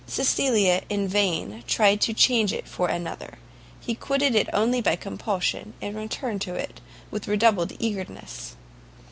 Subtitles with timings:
[0.07, 3.37] Cecilia in vain tried to change it for another;
[3.79, 6.81] he quitted it only by compulsion, and returned to it
[7.11, 8.55] with redoubled eagerness.